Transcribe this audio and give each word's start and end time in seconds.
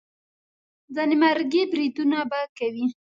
ځانمرګي 0.95 1.63
بریدونه 1.71 2.19
به 2.29 2.39
کوي. 2.57 2.85